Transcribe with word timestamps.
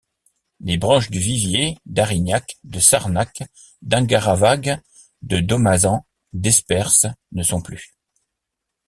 Les 0.61 0.79
branches 0.79 1.11
du 1.11 1.19
Vivier, 1.19 1.77
d'Arignac, 1.85 2.57
de 2.63 2.79
Sarnhac, 2.79 3.43
d'Engarravagues, 3.83 4.81
de 5.21 5.39
Dauma-zan, 5.41 6.07
d'Esperce 6.33 7.05
ne 7.33 7.43
sont 7.43 7.61
plus. 7.61 7.95